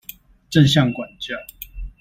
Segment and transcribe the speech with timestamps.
[0.49, 1.37] 正向管教